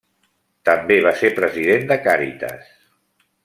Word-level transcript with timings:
També 0.69 0.97
va 1.07 1.11
ser 1.19 1.31
president 1.41 1.87
de 1.93 1.99
Càritas. 2.09 2.77